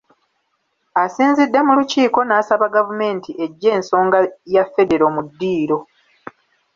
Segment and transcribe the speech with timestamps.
[1.03, 4.17] Asinzidde mu Lukiiko, n’asaba gavumenti eggye ensonga
[4.55, 5.77] ya Ffedero mu ddiiro